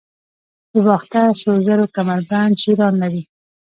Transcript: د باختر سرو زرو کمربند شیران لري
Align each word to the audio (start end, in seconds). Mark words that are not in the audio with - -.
د 0.71 0.73
باختر 0.87 1.25
سرو 1.39 1.55
زرو 1.67 1.85
کمربند 1.95 2.53
شیران 2.61 2.93
لري 3.03 3.23